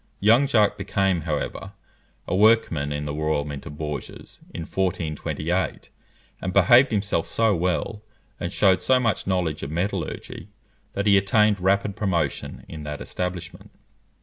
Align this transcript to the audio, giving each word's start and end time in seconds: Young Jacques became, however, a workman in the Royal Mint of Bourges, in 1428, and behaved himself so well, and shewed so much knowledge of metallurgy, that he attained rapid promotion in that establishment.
Young 0.19 0.47
Jacques 0.47 0.79
became, 0.79 1.21
however, 1.29 1.73
a 2.27 2.35
workman 2.35 2.91
in 2.91 3.05
the 3.05 3.13
Royal 3.13 3.45
Mint 3.45 3.67
of 3.67 3.77
Bourges, 3.77 4.39
in 4.51 4.61
1428, 4.61 5.91
and 6.41 6.51
behaved 6.51 6.89
himself 6.89 7.27
so 7.27 7.55
well, 7.55 8.01
and 8.39 8.51
shewed 8.51 8.81
so 8.81 8.99
much 8.99 9.27
knowledge 9.27 9.61
of 9.61 9.69
metallurgy, 9.69 10.47
that 10.93 11.05
he 11.05 11.19
attained 11.19 11.59
rapid 11.59 11.95
promotion 11.95 12.65
in 12.67 12.81
that 12.81 12.99
establishment. 12.99 13.69